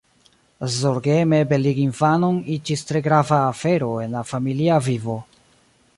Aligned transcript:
Zorgeme 0.75 1.41
beligi 1.51 1.83
infanon 1.89 2.39
iĝis 2.57 2.85
tre 2.93 3.03
grava 3.09 3.39
afero 3.53 3.93
en 4.07 4.19
la 4.19 4.25
familia 4.31 4.83
vivo. 4.91 5.19